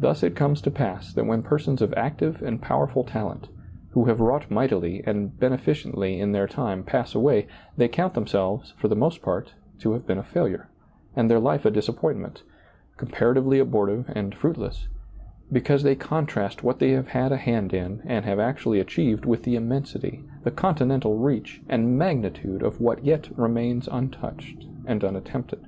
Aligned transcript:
Thus 0.00 0.24
it 0.24 0.34
comes 0.34 0.60
to 0.62 0.70
pass 0.72 1.12
that 1.12 1.26
when 1.26 1.44
persons 1.44 1.80
of 1.80 1.94
active 1.96 2.42
and 2.42 2.60
powerful 2.60 3.04
talent, 3.04 3.50
who 3.90 4.06
have 4.06 4.18
wrought 4.18 4.50
mightily 4.50 5.04
and 5.06 5.38
beneficently 5.38 6.18
in 6.18 6.32
their 6.32 6.48
time, 6.48 6.82
pass 6.82 7.14
away, 7.14 7.46
they 7.76 7.86
count 7.86 8.14
themselves, 8.14 8.72
for 8.76 8.88
the 8.88 8.96
most 8.96 9.22
part, 9.22 9.54
to 9.78 9.92
have 9.92 10.08
been 10.08 10.18
a 10.18 10.24
failure, 10.24 10.70
and 11.14 11.30
their 11.30 11.38
life 11.38 11.64
a 11.64 11.70
disappointment, 11.70 12.42
comparatively 12.96 13.60
abortive 13.60 14.08
and 14.12 14.34
fruitless; 14.34 14.88
because 15.52 15.84
they 15.84 15.94
contrast 15.94 16.64
what 16.64 16.80
they 16.80 16.90
have 16.90 17.10
had 17.10 17.30
a 17.30 17.36
hand 17.36 17.72
in 17.72 18.02
and 18.04 18.24
have 18.24 18.40
actually 18.40 18.80
achieved 18.80 19.24
with 19.24 19.44
the 19.44 19.54
immensity, 19.54 20.24
the 20.42 20.50
continental 20.50 21.16
reach, 21.16 21.62
and 21.68 21.96
magni 21.96 22.30
tude 22.30 22.64
of 22.64 22.80
what 22.80 23.04
yet 23.04 23.28
remains 23.38 23.88
untouched 23.92 24.66
and 24.84 25.02
unat 25.02 25.22
tempted. 25.22 25.60